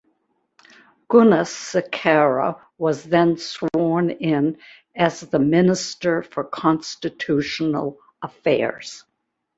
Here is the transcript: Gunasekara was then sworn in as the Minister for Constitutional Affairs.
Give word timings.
Gunasekara 1.11 2.59
was 2.79 3.03
then 3.03 3.37
sworn 3.37 4.09
in 4.09 4.57
as 4.95 5.19
the 5.19 5.37
Minister 5.37 6.23
for 6.23 6.43
Constitutional 6.43 7.99
Affairs. 8.19 9.03